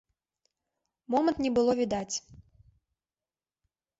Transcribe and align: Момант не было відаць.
Момант 1.15 1.37
не 1.45 1.51
было 1.59 1.75
відаць. 1.81 2.15